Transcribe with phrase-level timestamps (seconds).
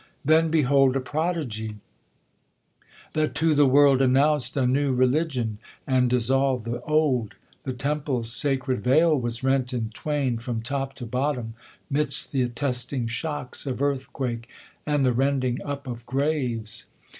[0.25, 1.69] Then bekold A prodi^ THE COLUMBIAN ORATOR..
[1.69, 1.75] 75.
[1.77, 1.77] A prodigy,
[3.29, 7.35] that to tlic world announc'd A new religion and dissolv'd the old:
[7.65, 11.53] The temple's sacred vail was rent in twain From top to bottom,
[11.91, 14.49] 'midst th' attestini^ shocks Of earthquake
[14.87, 16.87] and the rending up of graves.